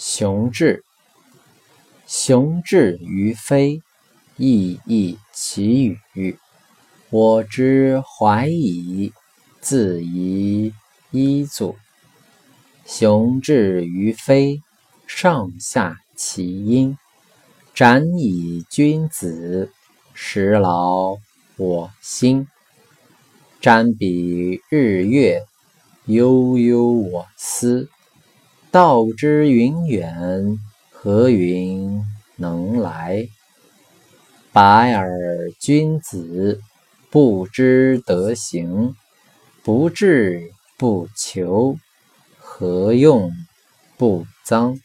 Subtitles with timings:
[0.00, 0.84] 雄志，
[2.06, 3.82] 雄志于飞，
[4.36, 6.38] 意异其羽。
[7.10, 9.12] 我之怀矣，
[9.60, 10.72] 自疑
[11.10, 11.74] 一作。
[12.86, 14.62] 雄志于飞，
[15.08, 16.96] 上下其音。
[17.74, 19.72] 展以君子，
[20.14, 21.18] 实劳
[21.56, 22.46] 我心。
[23.60, 25.42] 瞻彼日月，
[26.04, 27.90] 悠悠我思。
[28.70, 30.58] 道之云远，
[30.90, 32.04] 何云
[32.36, 33.26] 能来？
[34.52, 36.60] 白尔君子，
[37.10, 38.94] 不知德行，
[39.64, 41.78] 不智不求，
[42.36, 43.32] 何用
[43.96, 44.78] 不臧？